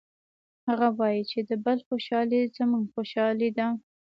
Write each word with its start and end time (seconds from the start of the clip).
هغه 0.67 0.87
وایي 0.99 1.23
چې 1.31 1.39
د 1.49 1.51
بل 1.65 1.77
خوشحالي 1.87 2.41
زموږ 2.57 2.85
خوشحالي 2.93 3.49
ده 3.57 3.67